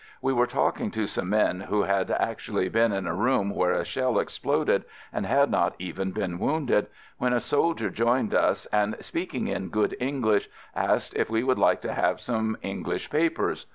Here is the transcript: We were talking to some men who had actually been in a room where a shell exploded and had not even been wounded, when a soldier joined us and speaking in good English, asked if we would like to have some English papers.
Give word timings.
We 0.19 0.33
were 0.33 0.47
talking 0.47 0.89
to 0.89 1.05
some 1.05 1.29
men 1.29 1.59
who 1.59 1.83
had 1.83 2.09
actually 2.09 2.69
been 2.69 2.91
in 2.91 3.05
a 3.05 3.13
room 3.13 3.51
where 3.53 3.73
a 3.73 3.85
shell 3.85 4.17
exploded 4.17 4.83
and 5.13 5.27
had 5.27 5.51
not 5.51 5.75
even 5.77 6.11
been 6.11 6.39
wounded, 6.39 6.87
when 7.19 7.33
a 7.33 7.39
soldier 7.39 7.91
joined 7.91 8.33
us 8.33 8.65
and 8.71 8.95
speaking 9.01 9.47
in 9.47 9.69
good 9.69 9.95
English, 9.99 10.49
asked 10.75 11.13
if 11.15 11.29
we 11.29 11.43
would 11.43 11.59
like 11.59 11.81
to 11.81 11.93
have 11.93 12.19
some 12.19 12.57
English 12.63 13.11
papers. 13.11 13.67